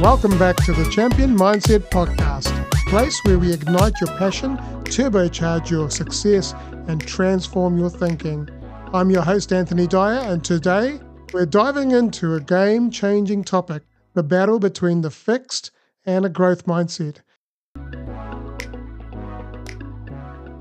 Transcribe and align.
Welcome 0.00 0.38
back 0.38 0.54
to 0.58 0.72
the 0.72 0.88
Champion 0.90 1.36
Mindset 1.36 1.80
Podcast, 1.90 2.52
place 2.86 3.20
where 3.24 3.36
we 3.36 3.52
ignite 3.52 3.94
your 4.00 4.16
passion, 4.16 4.56
turbocharge 4.84 5.70
your 5.70 5.90
success, 5.90 6.54
and 6.86 7.04
transform 7.04 7.76
your 7.76 7.90
thinking. 7.90 8.48
I'm 8.94 9.10
your 9.10 9.22
host, 9.22 9.52
Anthony 9.52 9.88
Dahya, 9.88 10.30
and 10.30 10.44
today 10.44 11.00
we're 11.32 11.46
diving 11.46 11.90
into 11.90 12.36
a 12.36 12.40
game 12.40 12.92
changing 12.92 13.42
topic 13.42 13.82
the 14.14 14.22
battle 14.22 14.60
between 14.60 15.00
the 15.00 15.10
fixed 15.10 15.72
and 16.06 16.24
a 16.24 16.28
growth 16.28 16.64
mindset. 16.64 17.16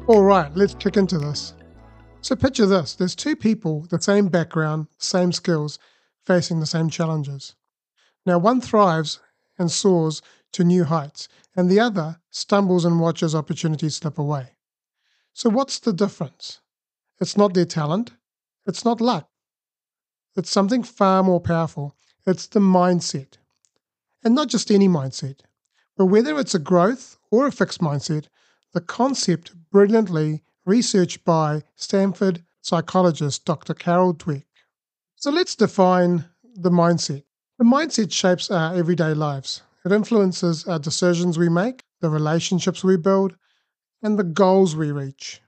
All 0.07 0.23
right, 0.23 0.51
let's 0.55 0.73
kick 0.73 0.97
into 0.97 1.19
this. 1.19 1.53
So, 2.21 2.35
picture 2.35 2.65
this 2.65 2.95
there's 2.95 3.15
two 3.15 3.35
people, 3.35 3.85
the 3.91 4.01
same 4.01 4.29
background, 4.29 4.87
same 4.97 5.31
skills, 5.31 5.77
facing 6.25 6.59
the 6.59 6.65
same 6.65 6.89
challenges. 6.89 7.53
Now, 8.25 8.39
one 8.39 8.61
thrives 8.61 9.19
and 9.57 9.71
soars 9.71 10.21
to 10.53 10.63
new 10.63 10.83
heights, 10.85 11.27
and 11.55 11.69
the 11.69 11.79
other 11.79 12.19
stumbles 12.29 12.85
and 12.85 12.99
watches 12.99 13.35
opportunities 13.35 13.95
slip 13.95 14.17
away. 14.17 14.57
So, 15.33 15.49
what's 15.49 15.79
the 15.79 15.93
difference? 15.93 16.61
It's 17.19 17.37
not 17.37 17.53
their 17.53 17.65
talent, 17.65 18.13
it's 18.65 18.85
not 18.85 19.01
luck. 19.01 19.29
It's 20.35 20.51
something 20.51 20.83
far 20.83 21.23
more 21.23 21.41
powerful. 21.41 21.95
It's 22.25 22.45
the 22.45 22.59
mindset. 22.59 23.37
And 24.23 24.35
not 24.35 24.49
just 24.49 24.69
any 24.69 24.87
mindset, 24.87 25.39
but 25.95 26.05
whether 26.05 26.37
it's 26.39 26.53
a 26.53 26.59
growth 26.59 27.17
or 27.31 27.47
a 27.47 27.51
fixed 27.51 27.81
mindset, 27.81 28.27
the 28.73 28.81
concept 28.81 29.53
brilliantly 29.71 30.43
researched 30.65 31.23
by 31.23 31.63
Stanford 31.75 32.43
psychologist 32.61 33.45
Dr. 33.45 33.73
Carol 33.73 34.13
Dweck. 34.13 34.43
So 35.15 35.31
let's 35.31 35.55
define 35.55 36.25
the 36.43 36.69
mindset. 36.69 37.23
The 37.57 37.63
mindset 37.63 38.11
shapes 38.11 38.51
our 38.51 38.75
everyday 38.75 39.15
lives. 39.15 39.63
It 39.83 39.91
influences 39.91 40.67
our 40.67 40.77
decisions 40.77 41.39
we 41.39 41.49
make, 41.49 41.83
the 42.01 42.09
relationships 42.11 42.83
we 42.83 42.97
build, 42.97 43.35
and 44.03 44.19
the 44.19 44.23
goals 44.23 44.75
we 44.75 44.91
reach. 44.91 45.41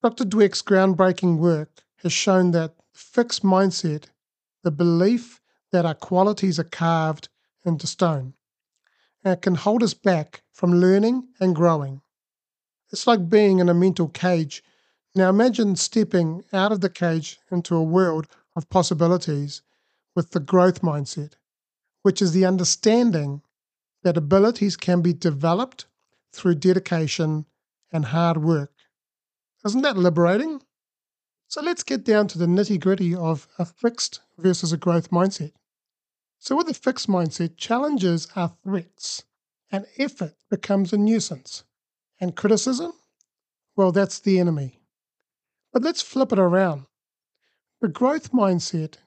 Dr. 0.00 0.24
Dweck's 0.24 0.62
groundbreaking 0.62 1.38
work 1.38 1.82
has 2.04 2.12
shown 2.12 2.52
that 2.52 2.76
fixed 2.94 3.42
mindset, 3.42 4.04
the 4.62 4.70
belief 4.70 5.40
that 5.72 5.84
our 5.84 5.96
qualities 5.96 6.60
are 6.60 6.64
carved 6.64 7.30
into 7.64 7.88
stone, 7.88 8.34
and 9.24 9.34
it 9.34 9.42
can 9.42 9.56
hold 9.56 9.82
us 9.82 9.92
back 9.92 10.44
from 10.52 10.80
learning 10.80 11.26
and 11.40 11.56
growing. 11.56 12.00
It's 12.92 13.08
like 13.08 13.28
being 13.28 13.58
in 13.58 13.68
a 13.68 13.74
mental 13.74 14.06
cage. 14.06 14.62
Now 15.16 15.30
imagine 15.30 15.74
stepping 15.74 16.44
out 16.52 16.70
of 16.70 16.80
the 16.80 16.90
cage 16.90 17.40
into 17.50 17.74
a 17.74 17.82
world 17.82 18.28
of 18.54 18.70
possibilities 18.70 19.62
with 20.14 20.30
the 20.30 20.38
growth 20.38 20.80
mindset, 20.80 21.32
which 22.06 22.22
is 22.22 22.30
the 22.30 22.46
understanding 22.46 23.42
that 24.04 24.16
abilities 24.16 24.76
can 24.76 25.02
be 25.02 25.12
developed 25.12 25.86
through 26.30 26.54
dedication 26.54 27.44
and 27.90 28.04
hard 28.04 28.36
work. 28.36 28.72
Isn't 29.64 29.82
that 29.82 29.96
liberating? 29.96 30.62
So 31.48 31.60
let's 31.60 31.82
get 31.82 32.04
down 32.04 32.28
to 32.28 32.38
the 32.38 32.46
nitty 32.46 32.78
gritty 32.78 33.12
of 33.12 33.48
a 33.58 33.64
fixed 33.64 34.20
versus 34.38 34.72
a 34.72 34.76
growth 34.76 35.10
mindset. 35.10 35.50
So, 36.38 36.54
with 36.54 36.68
a 36.68 36.74
fixed 36.74 37.08
mindset, 37.08 37.56
challenges 37.56 38.28
are 38.36 38.54
threats, 38.62 39.24
and 39.72 39.84
effort 39.98 40.36
becomes 40.48 40.92
a 40.92 40.96
nuisance. 40.96 41.64
And 42.20 42.36
criticism? 42.36 42.92
Well, 43.74 43.90
that's 43.90 44.20
the 44.20 44.38
enemy. 44.38 44.78
But 45.72 45.82
let's 45.82 46.02
flip 46.02 46.30
it 46.30 46.38
around. 46.38 46.86
The 47.80 47.88
growth 47.88 48.30
mindset 48.30 48.98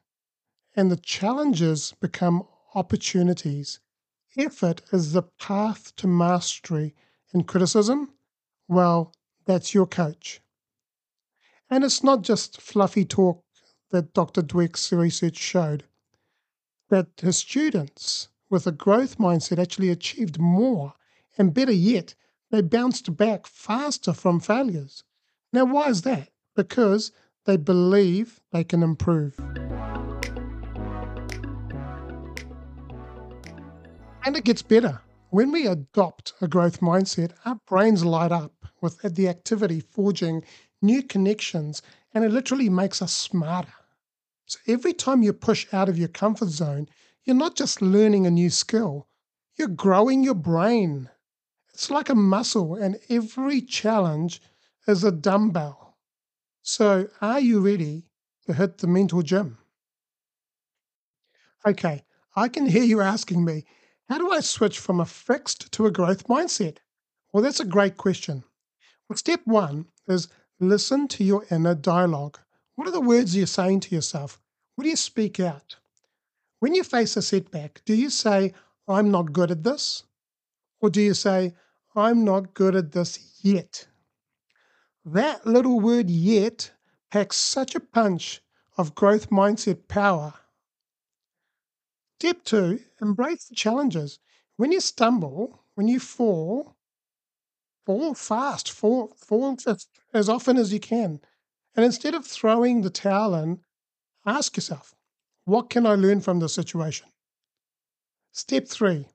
and 0.76 0.92
the 0.92 0.98
challenges 0.98 1.94
become 2.02 2.46
opportunities. 2.76 3.80
Effort 4.38 4.82
is 4.92 5.14
the 5.14 5.24
path 5.24 5.96
to 5.98 6.08
mastery, 6.08 6.94
and 7.34 7.48
criticism? 7.48 8.14
Well, 8.68 9.14
that's 9.46 9.74
your 9.74 9.88
coach. 9.88 10.42
And 11.70 11.84
it's 11.84 12.04
not 12.04 12.22
just 12.22 12.62
fluffy 12.62 13.06
talk 13.06 13.44
that 13.92 14.14
Dr. 14.14 14.42
Dweck's 14.42 14.92
research 14.92 15.38
showed, 15.38 15.84
that 16.90 17.08
his 17.22 17.38
students 17.38 18.30
with 18.50 18.66
a 18.66 18.72
growth 18.72 19.18
mindset 19.18 19.60
actually 19.60 19.90
achieved 19.90 20.40
more, 20.40 20.94
and 21.38 21.54
better 21.54 21.72
yet, 21.72 22.16
they 22.52 22.62
bounced 22.62 23.16
back 23.16 23.46
faster 23.46 24.14
from 24.14 24.40
failures. 24.40 25.04
Now, 25.54 25.66
why 25.66 25.90
is 25.90 26.02
that? 26.04 26.30
Because 26.56 27.12
they 27.46 27.58
believe 27.58 28.40
they 28.52 28.64
can 28.64 28.84
improve. 28.84 29.40
And 34.26 34.38
it 34.38 34.46
gets 34.46 34.62
better. 34.62 35.02
When 35.30 35.52
we 35.52 35.68
adopt 35.68 36.34
a 36.42 36.48
growth 36.48 36.80
mindset, 36.80 37.34
our 37.46 37.56
brains 37.68 38.06
light 38.06 38.32
up 38.32 38.66
with 38.82 39.02
the 39.02 39.28
activity 39.28 39.82
forging 39.82 40.44
new 40.82 41.04
connections, 41.04 41.82
and 42.14 42.24
it 42.24 42.32
literally 42.32 42.70
makes 42.70 43.02
us 43.02 43.12
smarter. 43.12 43.74
So 44.46 44.60
every 44.68 44.94
time 44.94 45.24
you 45.24 45.34
push 45.34 45.68
out 45.74 45.90
of 45.90 45.98
your 45.98 46.10
comfort 46.10 46.50
zone, 46.50 46.88
you're 47.24 47.36
not 47.36 47.56
just 47.56 47.82
learning 47.82 48.28
a 48.28 48.32
new 48.32 48.50
skill, 48.50 49.08
you're 49.58 49.68
growing 49.68 50.24
your 50.24 50.36
brain. 50.36 51.10
It's 51.74 51.92
like 51.92 52.10
a 52.10 52.16
muscle, 52.16 52.76
and 52.76 53.00
every 53.10 53.62
challenge 53.62 54.42
is 54.88 55.04
a 55.04 55.12
dumbbell. 55.12 55.98
So, 56.64 57.10
are 57.22 57.40
you 57.42 57.62
ready 57.62 58.06
to 58.48 58.54
hit 58.54 58.80
the 58.80 58.88
mental 58.88 59.22
gym? 59.24 59.60
Okay, 61.66 62.04
I 62.36 62.50
can 62.50 62.66
hear 62.66 62.84
you 62.84 63.02
asking 63.02 63.46
me, 63.46 63.66
how 64.10 64.18
do 64.18 64.32
I 64.32 64.42
switch 64.42 64.80
from 64.80 65.00
a 65.00 65.06
fixed 65.06 65.72
to 65.72 65.86
a 65.86 65.92
growth 65.92 66.28
mindset? 66.28 66.78
Well, 67.32 67.44
that's 67.44 67.60
a 67.60 67.66
great 67.66 67.96
question. 67.96 68.44
Well, 69.08 69.18
step 69.18 69.42
one 69.46 69.86
is 70.08 70.28
Listen 70.62 71.08
to 71.08 71.24
your 71.24 71.46
inner 71.50 71.74
dialogue. 71.74 72.38
What 72.76 72.86
are 72.86 72.92
the 72.92 73.00
words 73.00 73.34
you're 73.34 73.48
saying 73.48 73.80
to 73.82 73.96
yourself? 73.96 74.42
What 74.76 74.84
do 74.84 74.90
you 74.90 74.98
speak 74.98 75.40
out? 75.40 75.78
When 76.60 76.76
you 76.76 76.84
face 76.84 77.16
a 77.16 77.22
setback, 77.22 77.82
do 77.86 77.94
you 77.94 78.10
say, 78.10 78.54
I'm 78.86 79.10
not 79.10 79.32
good 79.32 79.52
at 79.52 79.64
this? 79.64 80.04
Or 80.82 80.90
do 80.90 81.02
you 81.02 81.14
say, 81.14 81.54
I'm 81.96 82.26
not 82.26 82.54
good 82.54 82.76
at 82.76 82.92
this 82.92 83.40
yet? 83.42 83.88
That 85.06 85.48
little 85.48 85.80
word 85.80 86.10
yet 86.10 86.72
packs 87.10 87.38
such 87.38 87.74
a 87.74 87.80
punch 87.80 88.42
of 88.78 88.96
growth 88.96 89.30
mindset 89.30 89.88
power. 89.88 90.34
Step 92.22 92.44
two, 92.44 92.82
embrace 93.02 93.46
the 93.46 93.56
challenges. 93.56 94.20
When 94.58 94.74
you 94.74 94.82
stumble, 94.82 95.64
when 95.76 95.88
you 95.88 96.02
fall, 96.02 96.76
fall 97.86 98.14
fast, 98.14 98.70
fall, 98.70 99.16
fall 99.16 99.56
as, 99.66 99.88
as 100.14 100.28
often 100.28 100.58
as 100.58 100.74
you 100.74 100.82
can. 100.82 101.22
And 101.76 101.86
instead 101.86 102.14
of 102.14 102.28
throwing 102.28 102.82
the 102.82 102.90
towel 102.90 103.36
in, 103.36 103.62
ask 104.26 104.58
yourself, 104.58 104.94
what 105.46 105.70
can 105.70 105.86
I 105.86 105.96
learn 105.96 106.20
from 106.20 106.40
this 106.40 106.54
situation? 106.54 107.08
Step 108.34 108.68
three 108.68 109.08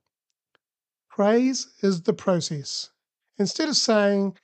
praise 1.10 1.68
is 1.82 2.04
the 2.04 2.14
process. 2.14 2.88
Instead 3.36 3.68
of 3.68 3.76
saying, 3.76 4.38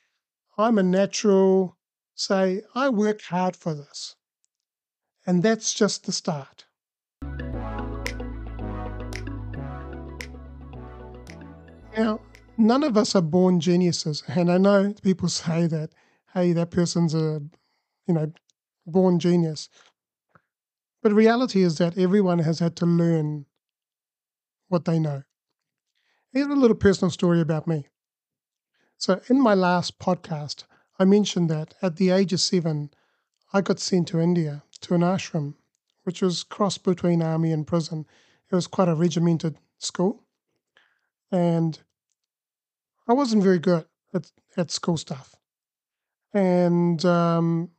I'm 0.59 0.77
a 0.77 0.83
natural, 0.83 1.79
say, 2.15 2.61
I 2.75 2.91
work 2.91 3.23
hard 3.23 3.57
for 3.57 3.73
this. 3.73 4.17
And 5.27 5.43
that's 5.43 5.73
just 5.73 6.05
the 6.05 6.13
start. 6.13 6.67
Now, 11.97 12.21
none 12.57 12.83
of 12.85 12.97
us 12.97 13.15
are 13.15 13.23
born 13.23 13.61
geniuses. 13.61 14.23
And 14.29 14.51
I 14.51 14.59
know 14.59 14.95
people 15.03 15.29
say 15.29 15.67
that, 15.67 15.91
hey, 16.35 16.53
that 16.53 16.71
person's 16.71 17.15
a, 17.15 17.43
you 18.07 18.15
know, 18.15 18.33
born 18.87 19.19
genius. 19.19 19.69
But 21.03 21.13
reality 21.13 21.63
is 21.63 21.79
that 21.79 21.99
everyone 21.99 22.41
has 22.41 22.59
had 22.59 22.77
to 22.77 22.87
learn 22.87 23.47
what 24.69 24.85
they 24.85 24.99
know. 24.99 25.23
Here's 26.33 26.47
a 26.47 26.51
little 26.51 26.77
personal 26.77 27.11
story 27.11 27.41
about 27.41 27.67
me. 27.67 27.87
So, 28.97 29.21
in 29.29 29.41
my 29.41 29.55
last 29.55 29.99
podcast, 29.99 30.65
I 30.99 31.05
mentioned 31.07 31.49
that 31.51 31.75
at 31.83 31.97
the 31.97 32.11
age 32.11 32.33
of 32.33 32.41
seven, 32.41 32.91
I 33.53 33.63
got 33.63 33.81
sent 33.81 34.09
to 34.09 34.21
India 34.21 34.63
to 34.83 34.95
an 34.95 35.01
ashram, 35.01 35.55
which 36.05 36.23
was 36.23 36.45
cross 36.45 36.79
between 36.79 37.23
army 37.23 37.51
and 37.51 37.67
prison. 37.67 38.07
It 38.51 38.55
was 38.55 38.67
quite 38.67 38.89
a 38.89 38.95
regimented 38.95 39.57
school. 39.79 40.23
And 41.33 41.81
I 43.07 43.13
wasn't 43.13 43.43
very 43.43 43.59
good 43.59 43.85
at, 44.15 44.31
at 44.57 44.71
school 44.71 44.97
stuff. 44.97 45.35
And 46.33 47.05
um, 47.05 47.71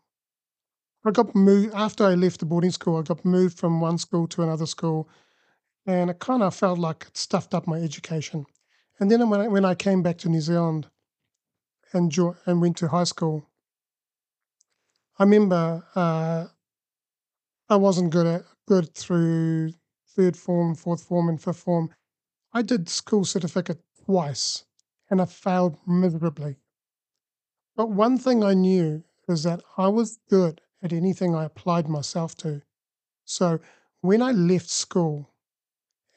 I 1.06 1.12
got 1.12 1.36
moved 1.36 1.75
after 1.75 2.03
I 2.06 2.15
left 2.15 2.39
the 2.39 2.45
boarding 2.48 2.71
school. 2.71 2.98
I 2.98 3.03
got 3.03 3.24
moved 3.24 3.59
from 3.59 3.81
one 3.81 3.98
school 4.00 4.27
to 4.30 4.42
another 4.42 4.65
school, 4.65 5.07
and 5.86 6.09
it 6.09 6.19
kind 6.19 6.44
of 6.44 6.56
felt 6.56 6.80
like 6.80 7.06
it 7.07 7.18
stuffed 7.18 7.53
up 7.53 7.68
my 7.68 7.80
education. 7.80 8.45
And 9.00 9.12
then 9.12 9.30
when 9.30 9.42
I, 9.42 9.48
when 9.48 9.65
I 9.65 9.75
came 9.75 10.03
back 10.03 10.18
to 10.19 10.30
New 10.30 10.42
Zealand 10.42 10.89
and 11.94 12.12
jo- 12.12 12.36
and 12.45 12.59
went 12.62 12.75
to 12.77 12.88
high 12.89 13.06
school, 13.06 13.48
I 15.18 15.24
remember 15.24 15.86
uh, 15.95 16.48
I 17.69 17.75
wasn't 17.75 18.12
good 18.12 18.27
at 18.27 18.45
good 18.68 18.94
through 18.94 19.74
third 20.09 20.38
form, 20.38 20.75
fourth 20.75 21.03
form, 21.03 21.27
and 21.27 21.42
fifth 21.42 21.57
form, 21.63 21.89
I 22.53 22.62
did 22.62 22.89
school 22.89 23.24
certificate 23.24 23.81
twice 24.06 24.65
and 25.09 25.21
I 25.21 25.25
failed 25.25 25.77
miserably. 25.88 26.57
But 27.75 27.89
one 27.89 28.18
thing 28.18 28.44
I 28.44 28.53
knew 28.53 29.03
is 29.27 29.44
that 29.44 29.63
I 29.77 29.88
was 29.88 30.19
good 30.30 30.62
at 30.81 30.92
anything 30.92 31.33
I 31.33 31.45
applied 31.45 31.88
myself 31.88 32.36
to. 32.38 32.62
So 33.24 33.59
when 34.01 34.21
I 34.21 34.31
left 34.31 34.69
school 34.69 35.33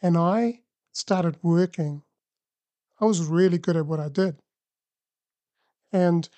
and 0.02 0.16
I 0.16 0.62
started 0.92 1.38
working, 1.42 2.02
I 3.00 3.04
was 3.04 3.22
really 3.22 3.58
good 3.58 3.76
at 3.76 3.86
what 3.86 4.00
I 4.00 4.08
did. 4.08 4.42
And 5.92 6.28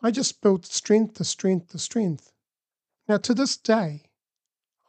I 0.00 0.10
just 0.10 0.40
built 0.40 0.66
strength 0.66 1.14
to 1.14 1.24
strength 1.24 1.70
to 1.70 1.78
strength. 1.78 2.32
Now, 3.08 3.16
to 3.18 3.34
this 3.34 3.56
day, 3.56 4.10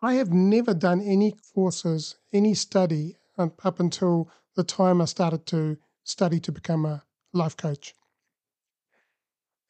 I 0.02 0.14
have 0.14 0.32
never 0.32 0.74
done 0.74 1.02
any 1.02 1.36
courses, 1.54 2.18
any 2.32 2.54
study 2.54 3.18
up 3.42 3.80
until 3.80 4.30
the 4.56 4.64
time 4.64 5.02
I 5.02 5.06
started 5.06 5.46
to 5.48 5.78
study 6.04 6.40
to 6.42 6.52
become 6.52 6.86
a 6.86 7.04
life 7.34 7.58
coach. 7.58 7.94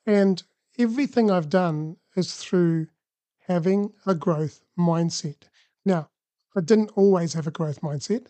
And 0.05 0.41
everything 0.77 1.29
I've 1.29 1.49
done 1.49 1.97
is 2.15 2.35
through 2.35 2.87
having 3.47 3.93
a 4.05 4.15
growth 4.15 4.61
mindset. 4.77 5.43
Now, 5.85 6.09
I 6.55 6.61
didn't 6.61 6.91
always 6.95 7.33
have 7.33 7.47
a 7.47 7.51
growth 7.51 7.81
mindset, 7.81 8.27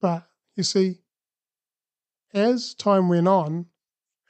but 0.00 0.28
you 0.54 0.62
see, 0.62 0.98
as 2.32 2.74
time 2.74 3.08
went 3.08 3.28
on 3.28 3.66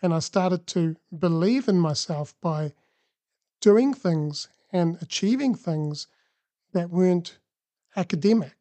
and 0.03 0.13
I 0.13 0.19
started 0.19 0.67
to 0.69 0.97
believe 1.17 1.69
in 1.69 1.79
myself 1.79 2.35
by 2.41 2.73
doing 3.61 3.95
things 3.95 4.49
and 4.73 4.99
achieving 5.01 5.55
things 5.55 6.07
that 6.73 6.91
weren't 6.91 7.39
academic, 7.97 8.57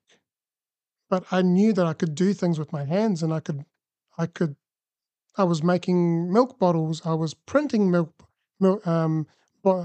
but 1.09 1.25
I 1.31 1.41
knew 1.41 1.73
that 1.73 1.85
I 1.85 1.93
could 1.93 2.15
do 2.15 2.33
things 2.33 2.59
with 2.59 2.71
my 2.71 2.83
hands 2.83 3.23
and 3.23 3.33
I 3.33 3.39
could, 3.39 3.65
I 4.17 4.25
could, 4.25 4.55
I 5.37 5.43
was 5.43 5.63
making 5.63 6.31
milk 6.31 6.57
bottles, 6.59 7.01
I 7.05 7.13
was 7.13 7.33
printing 7.33 7.91
milk, 7.91 8.13
milk 8.59 8.85
um, 8.87 9.27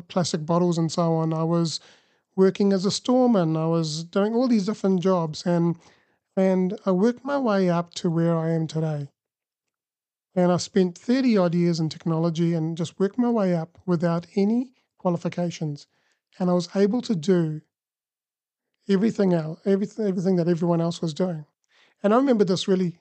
plastic 0.09 0.45
bottles 0.45 0.79
and 0.79 0.91
so 0.93 1.15
on. 1.15 1.33
I 1.33 1.45
was 1.45 1.81
working 2.37 2.73
as 2.73 2.85
a 2.85 2.91
storeman. 2.91 3.57
I 3.57 3.67
was 3.67 4.05
doing 4.05 4.35
all 4.35 4.49
these 4.49 4.67
different 4.67 5.03
jobs 5.03 5.45
and 5.47 5.77
and 6.37 6.79
I 6.87 6.93
worked 6.93 7.25
my 7.25 7.39
way 7.39 7.69
up 7.69 7.93
to 7.95 8.11
where 8.11 8.39
I 8.39 8.51
am 8.51 8.67
today. 8.67 9.09
And 10.35 10.53
I 10.53 10.59
spent 10.59 10.97
30 10.97 11.37
odd 11.37 11.55
years 11.55 11.81
in 11.81 11.89
technology 11.89 12.55
and 12.55 12.77
just 12.77 13.01
worked 13.01 13.19
my 13.19 13.29
way 13.29 13.55
up 13.55 13.79
without 13.85 14.27
any 14.37 14.73
qualifications. 14.97 15.89
And 16.39 16.49
I 16.49 16.53
was 16.53 16.69
able 16.75 17.03
to 17.03 17.17
do 17.17 17.63
everything 18.91 19.33
else, 19.33 19.61
everything, 19.65 20.07
everything 20.07 20.37
that 20.37 20.49
everyone 20.49 20.81
else 20.81 21.01
was 21.01 21.15
doing. 21.15 21.45
And 22.03 22.13
I 22.13 22.17
remember 22.17 22.45
this 22.45 22.69
really, 22.69 22.99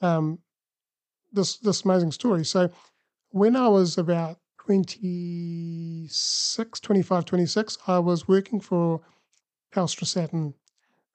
um, 0.00 0.38
this 1.32 1.58
this 1.58 1.84
amazing 1.84 2.12
story. 2.12 2.44
So 2.44 2.70
when 3.30 3.56
I 3.56 3.68
was 3.68 3.98
about 3.98 4.38
26, 4.58 6.80
25, 6.80 7.24
26, 7.24 7.78
I 7.86 7.98
was 7.98 8.28
working 8.28 8.60
for 8.60 9.00
Telstra 9.74 10.06
Saturn, 10.06 10.54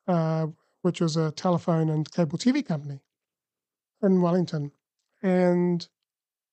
uh, 0.08 0.48
which 0.82 1.02
was 1.02 1.18
a 1.18 1.32
telephone 1.32 1.90
and 1.90 2.10
cable 2.12 2.38
TV 2.38 2.66
company 2.66 3.00
in 4.02 4.22
Wellington. 4.22 4.72
And 5.22 5.88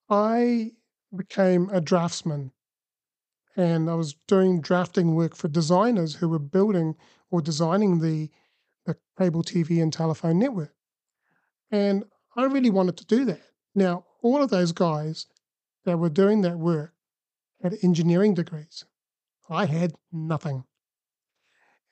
I 0.09 0.73
became 1.15 1.69
a 1.71 1.81
draftsman 1.81 2.53
and 3.56 3.91
I 3.91 3.95
was 3.95 4.15
doing 4.27 4.61
drafting 4.61 5.15
work 5.15 5.37
for 5.37 5.49
designers 5.49 6.15
who 6.15 6.29
were 6.29 6.38
building 6.38 6.97
or 7.32 7.40
designing 7.40 7.99
the, 7.99 8.31
the 8.87 8.94
cable 9.19 9.43
TV 9.43 9.82
and 9.82 9.93
telephone 9.93 10.38
network. 10.38 10.75
And 11.73 12.05
I 12.37 12.44
really 12.44 12.70
wanted 12.70 12.99
to 12.99 13.06
do 13.06 13.25
that. 13.25 13.40
Now, 13.75 14.05
all 14.23 14.43
of 14.43 14.50
those 14.50 14.70
guys 14.70 15.26
that 15.84 15.99
were 15.99 16.11
doing 16.11 16.43
that 16.43 16.58
work 16.58 16.93
had 17.62 17.79
engineering 17.82 18.34
degrees. 18.34 18.84
I 19.49 19.64
had 19.64 19.94
nothing. 20.12 20.64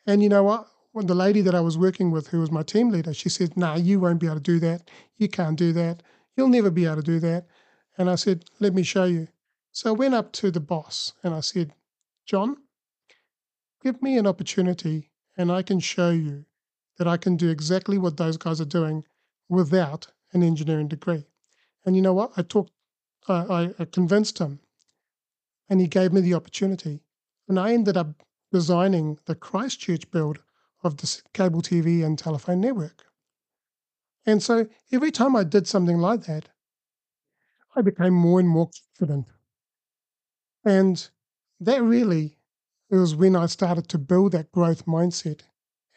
And 0.07 0.23
you 0.23 0.29
know 0.29 0.45
what? 0.45 0.69
When 0.93 1.07
the 1.07 1.15
lady 1.15 1.41
that 1.43 1.55
I 1.55 1.61
was 1.61 1.79
working 1.79 2.11
with, 2.11 2.29
who 2.29 2.41
was 2.41 2.51
my 2.51 2.63
team 2.63 2.91
leader, 2.91 3.15
she 3.15 3.29
said, 3.29 3.57
"No, 3.57 3.69
nah, 3.69 3.77
you 3.77 4.01
won't 4.01 4.21
be 4.21 4.27
able 4.27 4.37
to 4.37 4.43
do 4.43 4.59
that. 4.61 4.91
You 5.17 5.29
can't 5.29 5.59
do 5.59 5.73
that. 5.73 6.03
You'll 6.37 6.49
never 6.49 6.71
be 6.71 6.85
able 6.85 6.97
to 6.97 7.03
do 7.03 7.21
that." 7.21 7.47
And 7.97 8.11
I 8.11 8.17
said, 8.17 8.45
"Let 8.59 8.75
me 8.75 8.83
show 8.83 9.05
you." 9.05 9.29
So 9.73 9.91
I 9.91 9.93
went 9.93 10.15
up 10.15 10.33
to 10.33 10.51
the 10.51 10.61
boss 10.61 11.13
and 11.23 11.33
I 11.33 11.41
said, 11.41 11.75
"John, 12.27 12.57
give 13.83 14.03
me 14.03 14.19
an 14.19 14.27
opportunity, 14.27 15.10
and 15.41 15.51
I 15.51 15.63
can 15.63 15.81
show 15.81 16.11
you 16.11 16.45
that 16.99 17.09
I 17.09 17.17
can 17.17 17.37
do 17.37 17.49
exactly 17.49 17.99
what 17.99 18.17
those 18.17 18.37
guys 18.37 18.61
are 18.61 18.77
doing 18.79 19.05
without 19.49 20.09
an 20.33 20.43
engineering 20.43 20.89
degree." 20.89 21.27
And 21.85 21.97
you 21.97 22.03
know 22.03 22.13
what? 22.13 22.33
I 22.37 22.43
talked, 22.43 22.73
I, 23.29 23.75
I 23.79 23.85
convinced 23.87 24.39
him 24.39 24.61
and 25.69 25.81
he 25.81 25.87
gave 25.87 26.13
me 26.13 26.21
the 26.21 26.35
opportunity. 26.35 27.01
And 27.49 27.59
I 27.59 27.73
ended 27.73 27.97
up 27.97 28.23
designing 28.53 29.19
the 29.27 29.35
Christchurch 29.35 30.11
build 30.11 30.41
of 30.83 30.97
the 30.99 31.23
cable 31.33 31.63
TV 31.63 32.05
and 32.05 32.19
telephone 32.19 32.61
network. 32.61 33.07
And 34.27 34.43
so 34.43 34.69
every 34.93 35.11
time 35.11 35.37
I 35.37 35.45
did 35.45 35.67
something 35.67 35.99
like 35.99 36.25
that, 36.25 36.49
I 37.75 37.83
became 37.83 38.15
more 38.15 38.41
and 38.41 38.49
more 38.49 38.69
confident. 38.99 39.29
And 40.65 41.09
that 41.61 41.83
really 41.83 42.37
was 42.97 43.15
when 43.15 43.37
I 43.37 43.47
started 43.47 43.89
to 43.89 43.99
build 43.99 44.33
that 44.33 44.53
growth 44.53 44.87
mindset. 44.87 45.43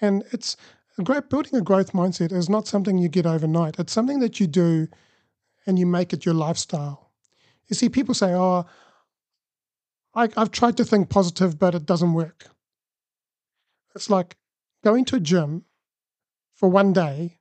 And 0.02 0.24
it's 0.32 0.56
great 1.04 1.30
building 1.30 1.56
a 1.56 1.62
growth 1.62 1.94
mindset 1.94 2.32
is 2.32 2.50
not 2.50 2.68
something 2.68 2.98
you 2.98 3.10
get 3.10 3.26
overnight. 3.26 3.80
It's 3.80 3.94
something 3.94 4.20
that 4.20 4.40
you 4.40 4.48
do 4.48 4.88
and 5.66 5.80
you 5.80 5.86
make 5.86 6.14
it 6.14 6.26
your 6.26 6.36
lifestyle. 6.36 7.12
You 7.68 7.76
see, 7.76 7.90
people 7.90 8.14
say, 8.14 8.34
"Oh, 8.34 8.66
I, 10.14 10.30
I've 10.38 10.52
tried 10.52 10.78
to 10.78 10.86
think 10.86 11.10
positive, 11.10 11.58
but 11.58 11.74
it 11.76 11.86
doesn't 11.86 12.14
work. 12.14 12.48
It's 13.96 14.10
like 14.10 14.38
going 14.84 15.06
to 15.06 15.16
a 15.16 15.20
gym 15.20 15.66
for 16.54 16.70
one 16.70 16.94
day, 16.94 17.40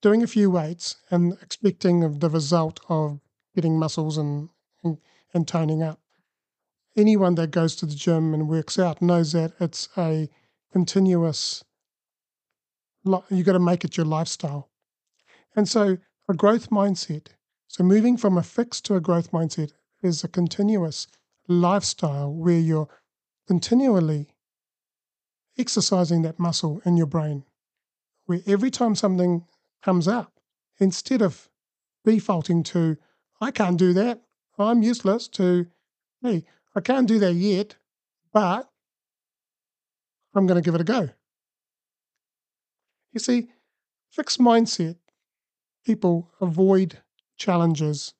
doing 0.00 0.22
a 0.22 0.26
few 0.26 0.50
weights, 0.50 0.96
and 1.10 1.34
expecting 1.42 2.18
the 2.18 2.30
result 2.30 2.80
of 2.88 3.20
getting 3.54 3.78
muscles 3.78 4.16
and, 4.16 4.48
and, 4.82 4.98
and 5.34 5.46
toning 5.46 5.82
up. 5.82 6.00
Anyone 6.96 7.34
that 7.36 7.50
goes 7.50 7.76
to 7.76 7.86
the 7.86 7.94
gym 7.94 8.34
and 8.34 8.48
works 8.48 8.78
out 8.78 9.00
knows 9.00 9.32
that 9.32 9.52
it's 9.60 9.88
a 9.96 10.28
continuous, 10.72 11.64
you've 13.04 13.46
got 13.46 13.52
to 13.52 13.58
make 13.58 13.84
it 13.84 13.96
your 13.96 14.06
lifestyle. 14.06 14.68
And 15.54 15.68
so, 15.68 15.98
a 16.28 16.34
growth 16.34 16.70
mindset, 16.70 17.28
so 17.68 17.82
moving 17.84 18.16
from 18.16 18.36
a 18.36 18.42
fixed 18.42 18.84
to 18.86 18.96
a 18.96 19.00
growth 19.00 19.30
mindset 19.30 19.72
is 20.02 20.22
a 20.22 20.28
continuous 20.28 21.06
lifestyle 21.46 22.32
where 22.32 22.58
you're 22.58 22.88
continually 23.46 24.28
exercising 25.56 26.22
that 26.22 26.38
muscle 26.38 26.80
in 26.84 26.96
your 26.96 27.06
brain, 27.06 27.44
where 28.26 28.40
every 28.46 28.70
time 28.70 28.94
something 28.94 29.44
comes 29.82 30.06
up, 30.06 30.32
instead 30.78 31.22
of 31.22 31.48
defaulting 32.04 32.62
to, 32.62 32.96
I 33.40 33.50
can't 33.50 33.78
do 33.78 33.92
that, 33.94 34.22
I'm 34.58 34.82
useless, 34.82 35.28
to, 35.28 35.66
hey, 36.22 36.44
I 36.74 36.80
can't 36.80 37.08
do 37.08 37.18
that 37.18 37.34
yet, 37.34 37.76
but 38.32 38.68
I'm 40.34 40.46
going 40.46 40.62
to 40.62 40.64
give 40.64 40.74
it 40.74 40.80
a 40.80 40.84
go. 40.84 41.08
You 43.12 43.20
see, 43.20 43.50
fixed 44.10 44.38
mindset 44.38 44.96
people 45.84 46.30
avoid 46.40 46.98
challenges 47.36 48.14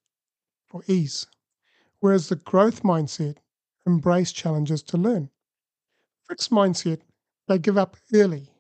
for 0.67 0.83
ease 0.87 1.27
whereas 2.01 2.29
the 2.29 2.37
growth 2.37 2.83
mindset 2.83 3.37
embrace 3.87 4.33
challenges 4.33 4.83
to 4.83 4.97
learn. 4.97 5.31
Fixed 6.29 6.51
mindset, 6.51 7.01
they 7.47 7.59
give 7.59 7.79
up 7.79 7.97
early, 8.15 8.51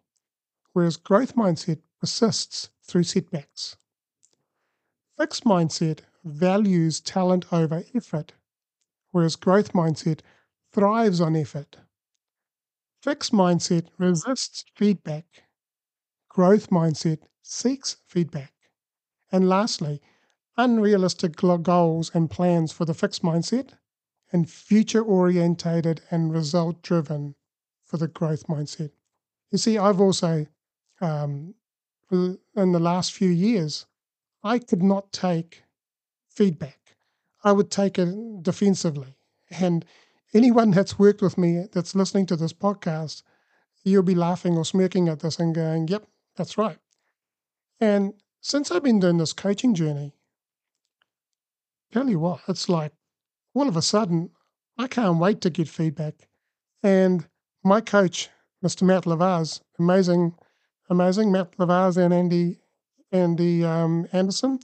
whereas 0.73 0.97
growth 0.97 1.35
mindset 1.35 1.81
persists 2.01 2.71
through 2.83 3.05
setbacks. 3.05 3.77
Fixed 5.19 5.45
mindset 5.45 6.01
values 6.25 7.01
talent 7.01 7.53
over 7.53 7.85
effort, 7.95 8.33
whereas 9.19 9.35
growth 9.35 9.73
mindset 9.73 10.21
thrives 10.71 11.21
on 11.21 11.35
effort. 11.35 11.79
Fixed 13.03 13.33
mindset 13.33 13.89
resists 13.99 14.65
feedback. 14.77 15.43
Growth 16.29 16.71
mindset 16.71 17.23
seeks 17.43 17.97
feedback. 18.07 18.55
And 19.33 19.49
lastly, 19.49 20.01
unrealistic 20.57 21.35
goals 21.35 22.13
and 22.15 22.31
plans 22.31 22.71
for 22.71 22.85
the 22.85 22.95
fixed 22.95 23.23
mindset, 23.23 23.75
and 24.33 24.49
future 24.49 25.03
orientated 25.03 26.03
and 26.13 26.33
result 26.33 26.81
driven 26.83 27.35
for 27.85 27.97
the 27.97 28.07
growth 28.09 28.47
mindset. 28.47 28.93
You 29.51 29.59
see, 29.59 29.79
I've 29.79 30.01
also, 30.01 30.47
um, 31.01 31.57
in 32.13 32.39
the 32.73 32.79
last 32.81 33.13
few 33.13 33.31
years, 33.31 33.87
I 34.45 34.61
could 34.61 34.83
not 34.83 35.13
take 35.13 35.65
feedback. 36.29 36.78
I 37.45 37.53
would 37.53 37.71
take 37.71 37.99
it 37.99 38.43
defensively. 38.43 39.15
And 39.51 39.85
anyone 40.35 40.71
that's 40.71 40.99
worked 40.99 41.23
with 41.23 41.39
me 41.39 41.67
that's 41.73 41.95
listening 41.95 42.27
to 42.27 42.37
this 42.37 42.53
podcast, 42.53 43.23
you'll 43.85 44.03
be 44.03 44.15
laughing 44.15 44.57
or 44.57 44.65
smirking 44.65 45.09
at 45.09 45.21
this 45.21 45.39
and 45.39 45.55
going, 45.55 45.89
yep, 45.89 46.07
that's 46.37 46.59
right. 46.59 46.79
And 47.81 48.15
since 48.41 48.71
I've 48.71 48.83
been 48.83 49.01
doing 49.01 49.19
this 49.19 49.33
coaching 49.33 49.75
journey, 49.75 50.13
tell 51.93 52.09
you 52.09 52.19
what, 52.19 52.41
it's 52.49 52.69
like 52.69 52.93
all 53.55 53.69
of 53.69 53.77
a 53.77 53.83
sudden, 53.83 54.31
I 54.77 54.87
can't 54.87 55.19
wait 55.19 55.41
to 55.43 55.51
get 55.51 55.69
feedback. 55.69 56.29
And 56.83 57.27
my 57.65 57.81
coach, 57.81 58.29
Mr. 58.65 58.83
Matt 58.83 59.05
Lavaz, 59.05 59.61
amazing, 59.79 60.35
amazing 60.89 61.33
Matt 61.33 61.57
Lavaz 61.57 61.97
and 61.97 62.15
Andy, 62.15 62.59
Andy 63.11 63.65
um, 63.65 64.07
Anderson. 64.13 64.61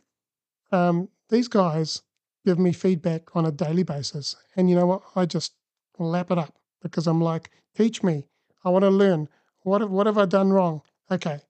Um, 0.71 1.09
these 1.29 1.49
guys 1.49 2.03
give 2.45 2.59
me 2.59 2.73
feedback 2.73 3.35
on 3.35 3.47
a 3.47 3.53
daily 3.53 3.83
basis, 3.83 4.37
and 4.57 4.69
you 4.69 4.77
know 4.77 4.87
what? 4.87 5.03
I 5.17 5.27
just 5.27 5.55
lap 5.99 6.31
it 6.31 6.39
up 6.39 6.55
because 6.83 7.07
I'm 7.07 7.21
like, 7.21 7.51
teach 7.75 8.03
me. 8.03 8.27
I 8.65 8.71
want 8.71 8.83
to 8.85 8.91
learn. 8.91 9.29
What 9.63 9.89
what 9.91 10.07
have 10.07 10.19
I 10.19 10.27
done 10.27 10.53
wrong? 10.53 10.83
Okay, 11.11 11.41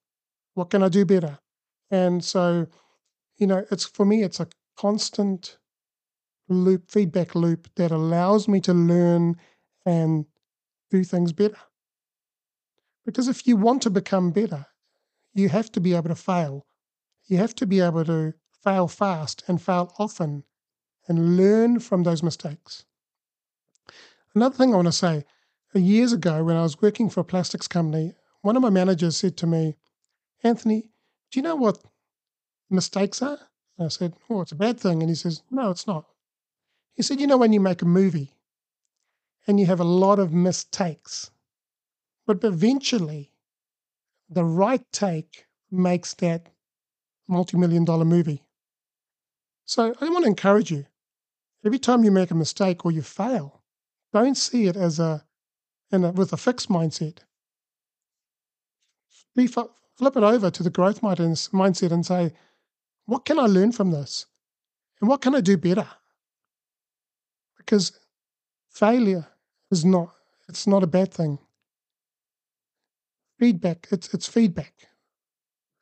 what 0.55 0.71
can 0.71 0.83
I 0.83 0.89
do 0.89 1.05
better? 1.05 1.39
And 1.91 2.25
so, 2.25 2.67
you 3.37 3.47
know, 3.47 3.65
it's 3.71 3.85
for 3.85 4.05
me, 4.05 4.23
it's 4.23 4.41
a 4.41 4.49
constant 4.77 5.59
loop, 6.49 6.91
feedback 6.91 7.35
loop 7.35 7.69
that 7.77 7.91
allows 7.91 8.49
me 8.49 8.61
to 8.61 8.75
learn 8.75 9.37
and 9.87 10.27
do 10.91 11.05
things 11.05 11.33
better. 11.33 11.59
Because 13.05 13.29
if 13.29 13.47
you 13.47 13.57
want 13.57 13.83
to 13.83 13.91
become 13.91 14.31
better, 14.31 14.67
you 15.35 15.49
have 15.49 15.71
to 15.73 15.81
be 15.81 15.95
able 15.95 16.09
to 16.09 16.15
fail. 16.15 16.67
You 17.27 17.39
have 17.39 17.55
to 17.57 17.67
be 17.67 17.81
able 17.81 18.05
to 18.05 18.35
fail 18.63 18.89
fast 18.89 19.43
and 19.47 19.61
fail 19.61 19.95
often 19.99 20.45
and 21.09 21.37
learn 21.37 21.81
from 21.81 22.03
those 22.03 22.23
mistakes. 22.23 22.85
Another 24.35 24.57
thing 24.57 24.73
I 24.73 24.77
want 24.77 24.89
to 24.89 24.93
say 24.93 25.25
years 25.75 26.13
ago, 26.13 26.45
when 26.45 26.57
I 26.57 26.63
was 26.63 26.81
working 26.81 27.11
for 27.11 27.21
a 27.21 27.25
plastics 27.25 27.67
company, 27.67 28.15
one 28.43 28.57
of 28.57 28.63
my 28.63 28.71
managers 28.71 29.17
said 29.17 29.37
to 29.39 29.47
me, 29.47 29.77
Anthony, 30.43 30.83
do 31.31 31.39
you 31.41 31.43
know 31.43 31.57
what 31.57 31.83
mistakes 32.71 33.23
are? 33.23 33.39
And 33.79 33.87
I 33.87 33.89
said, 33.89 34.15
Oh, 34.31 34.41
it's 34.41 34.53
a 34.53 34.57
bad 34.57 34.79
thing. 34.79 35.03
And 35.03 35.09
he 35.09 35.15
says, 35.17 35.43
No, 35.51 35.71
it's 35.71 35.87
not. 35.87 36.07
He 36.95 37.03
said, 37.03 37.21
You 37.21 37.27
know, 37.27 37.37
when 37.37 37.53
you 37.53 37.61
make 37.61 37.83
a 37.83 37.87
movie 37.87 38.35
and 39.47 39.59
you 39.59 39.67
have 39.67 39.81
a 39.81 39.85
lot 39.85 40.19
of 40.19 40.33
mistakes, 40.33 41.31
but 42.27 42.43
eventually 42.45 43.33
the 44.29 44.45
right 44.45 44.85
take 44.93 45.47
makes 45.71 46.15
that 46.15 46.51
multi 47.29 47.57
million 47.57 47.85
dollar 47.85 48.05
movie. 48.05 48.45
So 49.65 49.95
I 50.01 50.09
want 50.09 50.25
to 50.25 50.29
encourage 50.29 50.71
you 50.71 50.87
every 51.65 51.79
time 51.79 52.05
you 52.05 52.11
make 52.11 52.31
a 52.31 52.35
mistake 52.35 52.85
or 52.85 52.93
you 52.93 53.03
fail, 53.03 53.63
don't 54.13 54.37
see 54.37 54.67
it 54.67 54.77
as 54.77 54.99
a, 55.01 55.25
in 55.91 56.05
a 56.05 56.13
with 56.13 56.33
a 56.33 56.37
fixed 56.37 56.69
mindset. 56.69 57.19
Flip 59.35 60.17
it 60.17 60.23
over 60.23 60.51
to 60.51 60.63
the 60.63 60.71
growth 60.71 61.01
mindset 61.01 61.93
and 61.93 62.07
say, 62.07 62.33
what 63.07 63.25
can 63.25 63.39
I 63.39 63.47
learn 63.47 63.73
from 63.73 63.91
this? 63.91 64.27
And 65.01 65.09
what 65.09 65.21
can 65.21 65.35
I 65.35 65.41
do 65.41 65.57
better? 65.57 65.89
because 67.65 67.93
failure 68.71 69.27
is 69.71 69.85
not 69.85 70.11
it's 70.49 70.67
not 70.67 70.83
a 70.83 70.87
bad 70.87 71.13
thing. 71.13 71.39
Feedback, 73.39 73.89
it's 73.91 74.13
it's 74.13 74.29
feedback. 74.29 74.75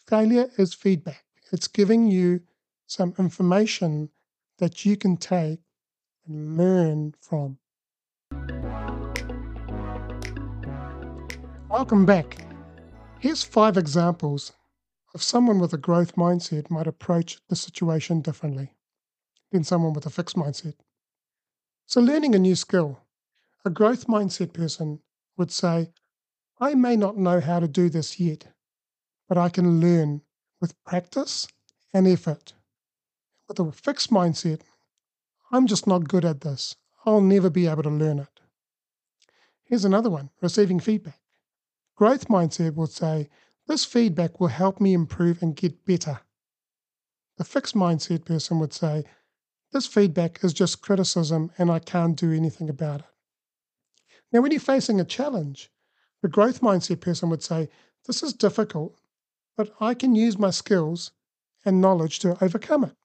Failure 0.07 0.49
is 0.57 0.73
feedback. 0.73 1.25
It's 1.53 1.67
giving 1.67 2.07
you 2.07 2.41
some 2.87 3.15
information 3.19 4.11
that 4.59 4.85
you 4.85 4.97
can 4.97 5.17
take 5.17 5.61
and 6.27 6.57
learn 6.57 7.15
from. 7.21 7.59
Welcome 11.69 12.05
back. 12.07 12.39
Here's 13.19 13.43
five 13.43 13.77
examples 13.77 14.53
of 15.15 15.23
someone 15.23 15.59
with 15.59 15.73
a 15.73 15.79
growth 15.79 16.17
mindset 16.17 16.71
might 16.71 16.87
approach 16.87 17.39
the 17.49 17.57
situation 17.57 18.21
differently 18.21 18.75
than 19.51 19.65
someone 19.65 19.93
with 19.93 20.07
a 20.07 20.11
fixed 20.11 20.37
mindset. 20.37 20.75
So, 21.87 22.01
learning 22.01 22.35
a 22.35 22.39
new 22.39 22.57
skill, 22.57 23.01
a 23.65 23.71
growth 23.71 24.07
mindset 24.07 24.53
person 24.53 25.01
would 25.37 25.51
say, 25.51 25.93
I 26.61 26.75
may 26.75 26.97
not 26.97 27.17
know 27.17 27.41
how 27.41 27.61
to 27.61 27.69
do 27.69 27.89
this 27.89 28.19
yet, 28.21 28.47
but 29.29 29.39
I 29.39 29.49
can 29.49 29.81
learn 29.81 30.23
with 30.61 30.83
practice 30.85 31.49
and 31.93 32.07
effort. 32.07 32.55
With 33.49 33.59
a 33.59 33.73
fixed 33.73 34.11
mindset, 34.11 34.61
I'm 35.53 35.67
just 35.67 35.87
not 35.87 36.09
good 36.09 36.25
at 36.25 36.41
this. 36.41 36.75
I'll 37.05 37.21
never 37.21 37.51
be 37.51 37.67
able 37.67 37.83
to 37.83 37.91
learn 37.91 38.19
it. 38.19 38.41
Here's 39.65 39.85
another 39.85 40.11
one 40.11 40.31
receiving 40.41 40.81
feedback. 40.81 41.21
Growth 41.95 42.29
mindset 42.29 42.75
would 42.75 42.91
say, 42.91 43.29
This 43.67 43.85
feedback 43.85 44.41
will 44.41 44.49
help 44.49 44.81
me 44.81 44.95
improve 44.95 45.43
and 45.43 45.55
get 45.55 45.85
better. 45.85 46.21
The 47.37 47.45
fixed 47.45 47.75
mindset 47.75 48.25
person 48.25 48.59
would 48.59 48.73
say, 48.73 49.05
this 49.73 49.87
feedback 49.87 50.45
is 50.45 50.53
just 50.53 50.83
criticism 50.83 51.51
and 51.57 51.71
I 51.71 51.79
can't 51.79 52.17
do 52.17 52.31
anything 52.31 52.69
about 52.69 53.01
it. 53.01 53.07
Now, 54.31 54.43
when 54.43 54.53
you're 54.53 54.61
facing 54.61 55.01
a 55.01 55.05
challenge, 55.05 55.71
the 56.21 56.29
growth 56.29 56.61
mindset 56.61 57.01
person 57.01 57.31
would 57.31 57.43
say, 57.43 57.71
This 58.07 58.23
is 58.23 58.35
difficult, 58.35 58.99
but 59.57 59.75
I 59.81 59.95
can 59.95 60.15
use 60.15 60.39
my 60.39 60.51
skills 60.51 61.13
and 61.65 61.81
knowledge 61.81 62.19
to 62.21 62.43
overcome 62.45 62.85
it. 62.85 62.97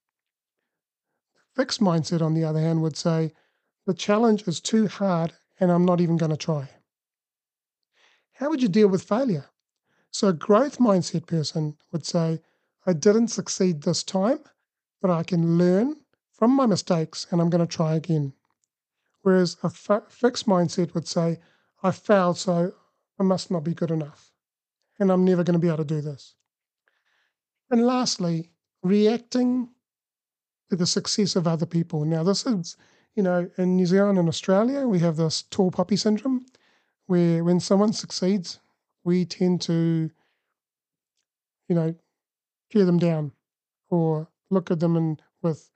Fixed 1.57 1.81
mindset, 1.81 2.21
on 2.21 2.35
the 2.35 2.43
other 2.43 2.59
hand, 2.59 2.83
would 2.83 2.95
say, 2.95 3.33
The 3.87 3.95
challenge 3.95 4.47
is 4.47 4.61
too 4.61 4.87
hard 4.87 5.33
and 5.59 5.71
I'm 5.71 5.85
not 5.85 5.99
even 5.99 6.15
going 6.15 6.29
to 6.29 6.37
try. 6.37 6.69
How 8.33 8.51
would 8.51 8.61
you 8.61 8.67
deal 8.67 8.87
with 8.87 9.01
failure? 9.01 9.45
So, 10.11 10.27
a 10.27 10.33
growth 10.33 10.77
mindset 10.77 11.25
person 11.25 11.75
would 11.91 12.05
say, 12.05 12.41
I 12.85 12.93
didn't 12.93 13.29
succeed 13.29 13.81
this 13.81 14.03
time, 14.03 14.39
but 15.01 15.09
I 15.09 15.23
can 15.23 15.57
learn 15.57 15.95
from 16.31 16.51
my 16.51 16.67
mistakes 16.67 17.25
and 17.31 17.41
I'm 17.41 17.49
going 17.49 17.67
to 17.67 17.75
try 17.75 17.95
again. 17.95 18.33
Whereas 19.23 19.57
a 19.63 19.71
fixed 19.71 20.45
mindset 20.45 20.93
would 20.93 21.07
say, 21.07 21.39
I 21.81 21.89
failed, 21.89 22.37
so 22.37 22.75
I 23.19 23.23
must 23.23 23.49
not 23.49 23.63
be 23.63 23.73
good 23.73 23.89
enough. 23.89 24.31
And 24.99 25.11
I'm 25.11 25.25
never 25.25 25.43
going 25.43 25.59
to 25.59 25.59
be 25.59 25.69
able 25.69 25.77
to 25.77 25.83
do 25.83 26.01
this. 26.01 26.35
And 27.71 27.83
lastly, 27.83 28.51
reacting 28.83 29.69
the 30.69 30.85
success 30.87 31.35
of 31.35 31.47
other 31.47 31.65
people. 31.65 32.05
Now, 32.05 32.23
this 32.23 32.45
is, 32.45 32.77
you 33.15 33.23
know, 33.23 33.49
in 33.57 33.75
New 33.75 33.85
Zealand 33.85 34.17
and 34.19 34.27
Australia, 34.29 34.87
we 34.87 34.99
have 34.99 35.17
this 35.17 35.43
tall 35.43 35.71
poppy 35.71 35.95
syndrome 35.97 36.45
where 37.07 37.43
when 37.43 37.59
someone 37.59 37.93
succeeds, 37.93 38.59
we 39.03 39.25
tend 39.25 39.61
to, 39.61 40.11
you 41.69 41.75
know, 41.75 41.95
tear 42.71 42.85
them 42.85 42.99
down 42.99 43.31
or 43.89 44.29
look 44.51 44.71
at 44.71 44.79
them 44.81 44.95
and 44.97 45.21
with 45.43 45.71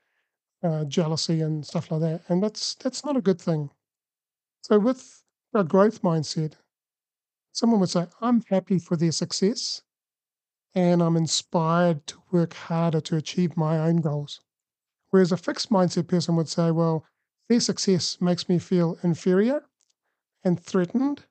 uh, 0.64 0.86
jealousy 0.86 1.42
and 1.42 1.66
stuff 1.66 1.92
like 1.92 2.02
that, 2.02 2.22
and 2.30 2.44
that's 2.44 2.76
that's 2.76 3.06
not 3.06 3.18
a 3.18 3.22
good 3.22 3.42
thing. 3.42 3.70
So 4.64 4.80
with 4.80 5.24
a 5.54 5.64
growth 5.64 6.02
mindset, 6.02 6.54
someone 7.54 7.80
would 7.80 7.90
say, 7.90 8.08
"I'm 8.22 8.42
happy 8.50 8.80
for 8.80 8.98
their 8.98 9.14
success, 9.14 9.84
and 10.76 11.02
I'm 11.04 11.18
inspired 11.18 12.08
to 12.08 12.22
work 12.32 12.54
harder 12.54 13.02
to 13.02 13.18
achieve 13.18 13.58
my 13.58 13.80
own 13.80 13.98
goals." 13.98 14.42
Whereas 15.12 15.32
a 15.32 15.38
fixed 15.38 15.70
mindset 15.70 16.08
person 16.08 16.36
would 16.38 16.50
say, 16.50 16.72
"Well, 16.72 17.06
their 17.48 17.60
success 17.60 18.20
makes 18.20 18.50
me 18.50 18.60
feel 18.60 18.98
inferior 19.04 19.66
and 20.44 20.60
threatened, 20.60 21.26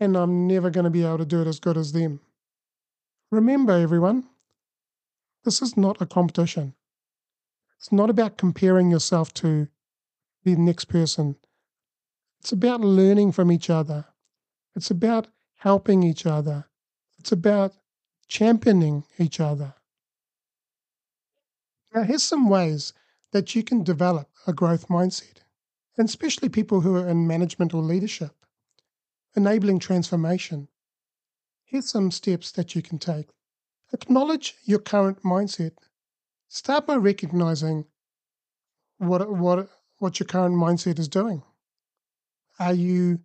and 0.00 0.16
I'm 0.16 0.46
never 0.46 0.70
going 0.70 0.84
to 0.84 0.90
be 0.90 1.04
able 1.04 1.18
to 1.18 1.26
do 1.26 1.40
it 1.42 1.46
as 1.46 1.60
good 1.60 1.76
as 1.76 1.92
them." 1.92 2.20
Remember, 3.30 3.74
everyone, 3.74 4.28
this 5.44 5.60
is 5.62 5.76
not 5.76 6.00
a 6.00 6.06
competition. 6.06 6.74
It's 7.76 7.92
not 7.92 8.10
about 8.10 8.38
comparing 8.38 8.90
yourself 8.90 9.32
to 9.34 9.68
the 10.42 10.56
next 10.56 10.86
person. 10.86 11.36
It's 12.40 12.52
about 12.52 12.80
learning 12.80 13.32
from 13.32 13.52
each 13.52 13.68
other. 13.68 14.06
It's 14.74 14.90
about 14.90 15.28
helping 15.56 16.02
each 16.02 16.24
other. 16.24 16.68
It's 17.18 17.32
about 17.32 17.76
championing 18.26 19.04
each 19.18 19.38
other. 19.38 19.74
Now, 21.94 22.04
here's 22.04 22.22
some 22.22 22.48
ways 22.48 22.92
that 23.32 23.54
you 23.54 23.62
can 23.62 23.82
develop 23.82 24.28
a 24.46 24.52
growth 24.52 24.88
mindset, 24.88 25.38
and 25.96 26.08
especially 26.08 26.48
people 26.48 26.80
who 26.80 26.96
are 26.96 27.08
in 27.08 27.26
management 27.26 27.74
or 27.74 27.82
leadership, 27.82 28.34
enabling 29.36 29.78
transformation. 29.78 30.68
Here's 31.64 31.90
some 31.90 32.10
steps 32.10 32.50
that 32.52 32.74
you 32.74 32.82
can 32.82 32.98
take. 32.98 33.28
Acknowledge 33.92 34.54
your 34.64 34.78
current 34.78 35.22
mindset 35.22 35.72
Start 36.50 36.86
by 36.86 36.96
recognizing 36.96 37.84
what 38.96 39.30
what 39.30 39.68
what 39.98 40.18
your 40.18 40.26
current 40.26 40.54
mindset 40.54 40.98
is 40.98 41.06
doing. 41.06 41.42
Are 42.58 42.72
you 42.72 43.20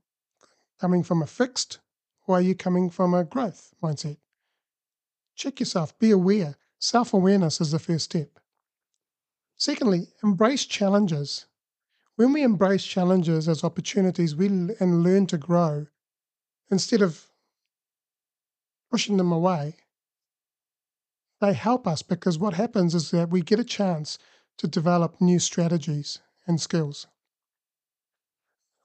coming 0.80 1.04
from 1.04 1.22
a 1.22 1.28
fixed 1.28 1.80
or 2.28 2.38
are 2.38 2.42
you 2.42 2.54
coming 2.54 2.90
from 2.90 3.14
a 3.14 3.24
growth 3.24 3.74
mindset? 3.82 4.18
Check 5.36 5.62
yourself, 5.62 5.98
be 6.00 6.12
aware. 6.12 6.58
Self 6.80 7.14
awareness 7.14 7.62
is 7.62 7.72
the 7.72 7.80
first 7.80 8.06
step. 8.06 8.40
Secondly, 9.64 10.10
embrace 10.22 10.66
challenges. 10.66 11.46
When 12.18 12.34
we 12.34 12.44
embrace 12.44 12.84
challenges 12.84 13.48
as 13.48 13.64
opportunities 13.64 14.36
we 14.36 14.48
and 14.48 15.04
learn 15.04 15.26
to 15.28 15.38
grow, 15.38 15.88
instead 16.70 17.02
of 17.02 17.32
pushing 18.92 19.16
them 19.16 19.32
away, 19.32 19.78
they 21.40 21.54
help 21.54 21.88
us 21.88 22.02
because 22.02 22.38
what 22.38 22.56
happens 22.56 22.94
is 22.94 23.12
that 23.12 23.30
we 23.30 23.42
get 23.42 23.58
a 23.58 23.64
chance 23.64 24.18
to 24.58 24.68
develop 24.68 25.22
new 25.22 25.40
strategies 25.40 26.20
and 26.46 26.60
skills. 26.60 27.08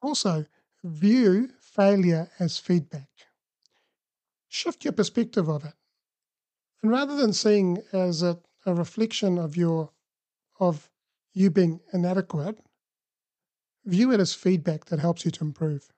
Also, 0.00 0.46
view 0.84 1.48
failure 1.58 2.30
as 2.38 2.56
feedback. 2.56 3.10
Shift 4.46 4.84
your 4.84 4.92
perspective 4.92 5.48
of 5.48 5.64
it. 5.64 5.74
And 6.82 6.92
rather 6.92 7.16
than 7.16 7.32
seeing 7.32 7.82
as 7.92 8.22
a, 8.22 8.38
a 8.64 8.74
reflection 8.74 9.38
of 9.38 9.56
your 9.56 9.90
of 10.58 10.90
you 11.32 11.50
being 11.50 11.80
inadequate, 11.92 12.58
view 13.84 14.12
it 14.12 14.20
as 14.20 14.34
feedback 14.34 14.86
that 14.86 14.98
helps 14.98 15.24
you 15.24 15.30
to 15.30 15.44
improve. 15.44 15.88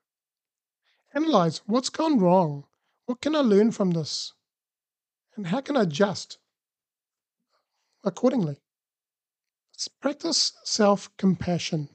Analyze 1.13 1.61
what's 1.65 1.89
gone 1.89 2.19
wrong. 2.19 2.65
What 3.05 3.21
can 3.21 3.35
I 3.35 3.39
learn 3.39 3.71
from 3.71 3.91
this? 3.91 4.33
And 5.35 5.47
how 5.47 5.61
can 5.61 5.75
I 5.75 5.83
adjust 5.83 6.37
accordingly? 8.03 8.61
Let's 9.73 9.87
Practice 9.87 10.53
self 10.63 11.09
compassion. 11.17 11.89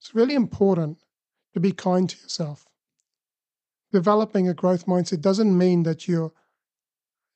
It's 0.00 0.14
really 0.14 0.34
important 0.34 0.98
to 1.54 1.60
be 1.60 1.72
kind 1.72 2.08
to 2.08 2.18
yourself. 2.18 2.66
Developing 3.92 4.48
a 4.48 4.54
growth 4.54 4.86
mindset 4.86 5.20
doesn't 5.20 5.56
mean 5.56 5.82
that 5.84 6.06
you're 6.08 6.32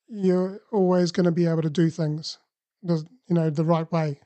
you're 0.09 0.61
always 0.73 1.11
going 1.11 1.25
to 1.25 1.33
be 1.33 1.47
able 1.47 1.62
to 1.62 1.71
do 1.71 1.90
things 1.90 2.38
the 2.83 3.05
you 3.28 3.35
know 3.35 3.50
the 3.50 3.64
right 3.64 3.90
way. 3.90 4.21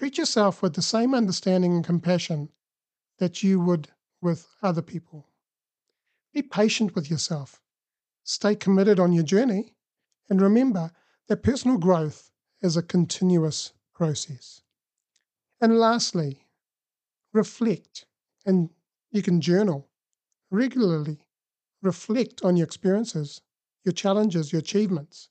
Treat 0.00 0.16
yourself 0.16 0.62
with 0.62 0.72
the 0.72 0.80
same 0.80 1.14
understanding 1.14 1.74
and 1.74 1.84
compassion 1.84 2.48
that 3.18 3.42
you 3.42 3.60
would 3.60 3.88
with 4.22 4.48
other 4.62 4.80
people. 4.80 5.28
Be 6.32 6.40
patient 6.40 6.94
with 6.94 7.10
yourself. 7.10 7.60
Stay 8.24 8.54
committed 8.54 8.98
on 8.98 9.12
your 9.12 9.24
journey 9.24 9.74
and 10.30 10.40
remember 10.40 10.90
that 11.28 11.42
personal 11.42 11.76
growth 11.76 12.30
is 12.62 12.78
a 12.78 12.82
continuous 12.82 13.74
process. 13.92 14.62
And 15.60 15.78
lastly, 15.78 16.46
reflect 17.34 18.06
and 18.46 18.70
you 19.10 19.20
can 19.20 19.42
journal 19.42 19.90
regularly. 20.50 21.26
Reflect 21.82 22.40
on 22.42 22.56
your 22.56 22.64
experiences, 22.64 23.42
your 23.84 23.92
challenges, 23.92 24.50
your 24.50 24.60
achievements. 24.60 25.28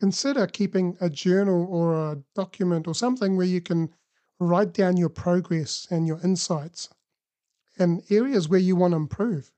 Consider 0.00 0.46
keeping 0.46 0.96
a 1.00 1.08
journal 1.08 1.66
or 1.68 1.94
a 1.94 2.22
document 2.34 2.86
or 2.86 2.94
something 2.94 3.36
where 3.36 3.46
you 3.46 3.60
can 3.60 3.94
write 4.38 4.72
down 4.72 4.96
your 4.96 5.08
progress 5.08 5.86
and 5.90 6.06
your 6.06 6.20
insights 6.22 6.88
and 7.78 8.02
areas 8.10 8.48
where 8.48 8.60
you 8.60 8.76
want 8.76 8.92
to 8.92 8.96
improve. 8.96 9.52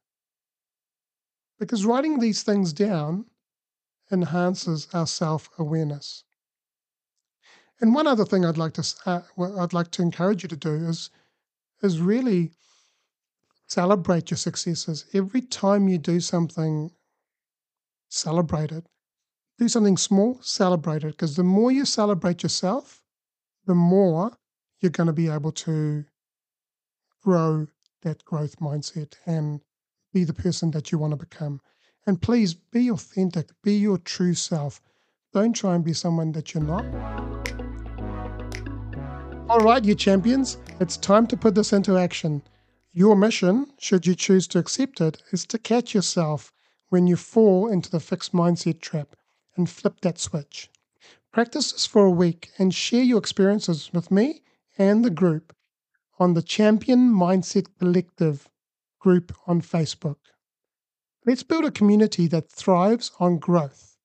Because 1.59 1.87
writing 1.87 2.19
these 2.21 2.43
things 2.43 2.73
down 2.73 3.27
enhances 4.11 4.89
our 4.93 5.07
self 5.07 5.49
awareness. 5.59 6.25
And 7.81 7.95
one 7.95 8.07
other 8.07 8.25
thing 8.25 8.45
I'd 8.45 8.57
like 8.59 8.75
to 8.75 8.95
uh, 9.05 9.23
I'd 9.59 9.73
like 9.73 9.91
to 9.93 10.03
encourage 10.03 10.43
you 10.43 10.49
to 10.49 10.57
do 10.57 10.75
is 10.75 11.11
is 11.83 12.01
really 12.01 12.53
celebrate 13.67 14.31
your 14.31 14.39
successes. 14.39 15.05
Every 15.13 15.41
time 15.43 15.89
you 15.89 15.99
do 15.99 16.21
something, 16.21 16.93
celebrate 18.09 18.73
it. 18.73 18.87
Do 19.59 19.69
something 19.69 19.97
small, 19.97 20.39
celebrate 20.43 21.03
it. 21.03 21.13
Because 21.13 21.37
the 21.37 21.43
more 21.43 21.73
you 21.73 21.87
celebrate 21.87 22.43
yourself, 22.43 23.03
the 23.65 23.75
more 23.75 24.37
you're 24.81 24.91
going 24.91 25.07
to 25.07 25.15
be 25.15 25.29
able 25.29 25.53
to 25.53 26.05
grow 27.23 27.67
that 28.03 28.23
growth 28.27 28.59
mindset 28.61 29.15
and 29.25 29.63
be 30.13 30.25
the 30.25 30.35
person 30.35 30.71
that 30.73 30.93
you 30.93 30.99
want 30.99 31.13
to 31.13 31.17
become. 31.17 31.61
And 32.07 32.21
please 32.21 32.53
be 32.53 32.91
authentic, 32.91 33.49
be 33.63 33.79
your 33.79 33.97
true 33.97 34.35
self. 34.35 34.83
Don't 35.33 35.55
try 35.55 35.75
and 35.75 35.85
be 35.85 35.95
someone 35.95 36.33
that 36.33 36.53
you're 36.53 36.63
not. 36.63 36.85
All 39.49 39.61
right, 39.61 39.85
you 39.85 39.95
champions, 39.95 40.59
it's 40.81 40.99
time 40.99 41.27
to 41.29 41.37
put 41.37 41.55
this 41.55 41.73
into 41.73 41.97
action. 41.97 42.43
Your 42.93 43.17
mission, 43.17 43.67
should 43.79 44.07
you 44.07 44.15
choose 44.15 44.47
to 44.49 44.59
accept 44.59 45.01
it, 45.01 45.23
is 45.33 45.47
to 45.47 45.59
catch 45.59 45.95
yourself 45.95 46.53
when 46.91 47.07
you 47.07 47.17
fall 47.17 47.69
into 47.69 47.91
the 47.91 48.01
fixed 48.01 48.33
mindset 48.35 48.81
trap 48.81 49.17
and 49.57 49.69
flip 49.69 50.01
that 50.03 50.19
switch. 50.19 50.71
Practice 51.33 51.73
this 51.73 51.87
for 51.87 52.07
a 52.07 52.11
week 52.11 52.51
and 52.59 52.75
share 52.75 53.03
your 53.03 53.19
experiences 53.19 53.91
with 53.93 54.11
me 54.11 54.43
and 54.79 55.05
the 55.05 55.11
group 55.11 55.55
on 56.19 56.35
the 56.35 56.43
Champion 56.43 57.13
Mindset 57.13 57.67
Collective 57.79 58.49
group 58.99 59.37
on 59.47 59.61
Facebook. 59.61 60.17
Let's 61.27 61.43
build 61.43 61.65
a 61.65 61.71
community 61.71 62.27
that 62.29 62.51
thrives 62.51 63.11
on 63.21 63.39
growth. 63.39 63.97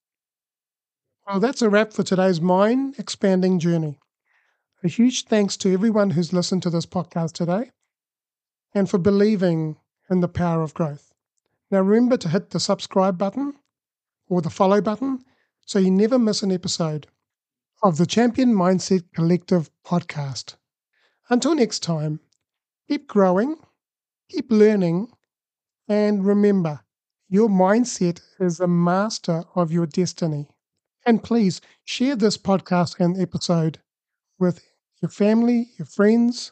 Well, 1.28 1.40
that's 1.40 1.62
a 1.62 1.70
wrap 1.70 1.94
for 1.94 2.04
today's 2.04 2.42
mind 2.42 2.96
expanding 2.98 3.60
journey. 3.60 4.00
A 4.84 4.88
huge 4.88 5.26
thanks 5.26 5.56
to 5.58 5.72
everyone 5.72 6.10
who's 6.10 6.34
listened 6.34 6.64
to 6.64 6.70
this 6.70 6.86
podcast 6.86 7.34
today 7.34 7.72
and 8.74 8.90
for 8.90 8.98
believing 8.98 9.78
in 10.10 10.22
the 10.22 10.28
power 10.28 10.64
of 10.64 10.74
growth. 10.74 11.14
Now, 11.70 11.82
remember 11.82 12.18
to 12.18 12.30
hit 12.30 12.50
the 12.50 12.60
subscribe 12.60 13.18
button 13.18 13.54
or 14.28 14.42
the 14.42 14.50
follow 14.50 14.82
button 14.82 15.24
so 15.72 15.80
you 15.80 15.90
never 15.90 16.20
miss 16.20 16.44
an 16.44 16.52
episode 16.52 17.08
of 17.82 17.96
the 17.96 18.06
Champion 18.06 18.54
Mindset 18.54 19.06
Collective 19.14 19.70
podcast. 19.86 20.56
Until 21.30 21.56
next 21.56 21.80
time, 21.82 22.20
keep 22.90 23.08
growing, 23.08 23.56
keep 24.30 24.52
learning, 24.52 25.14
and 25.88 26.26
remember 26.26 26.82
your 27.30 27.48
mindset 27.48 28.20
is 28.38 28.60
a 28.60 28.68
master 28.68 29.46
of 29.56 29.72
your 29.72 29.86
destiny. 29.86 30.50
And 31.06 31.24
please 31.24 31.62
share 31.86 32.18
this 32.18 32.38
podcast 32.38 33.00
and 33.00 33.18
episode 33.18 33.80
with 34.38 34.62
your 35.02 35.10
family, 35.10 35.72
your 35.80 35.86
friends, 35.86 36.52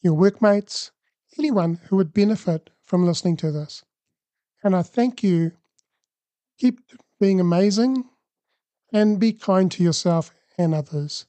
your 0.00 0.14
workmates, 0.14 0.90
anyone 1.38 1.78
who 1.84 1.94
would 1.94 2.12
benefit 2.12 2.68
from 2.82 3.06
listening 3.06 3.36
to 3.36 3.52
this. 3.52 3.84
And 4.64 4.74
I 4.74 4.82
thank 4.82 5.22
you. 5.22 5.52
Keep 6.58 6.80
being 7.22 7.38
amazing 7.38 8.04
and 8.92 9.20
be 9.20 9.32
kind 9.32 9.70
to 9.70 9.80
yourself 9.80 10.34
and 10.58 10.74
others. 10.74 11.24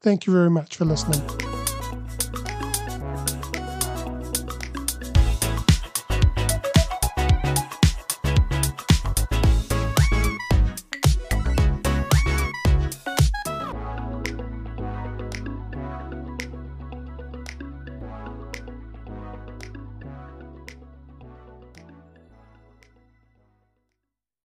Thank 0.00 0.26
you 0.26 0.32
very 0.32 0.48
much 0.48 0.76
for 0.76 0.84
listening. 0.84 1.49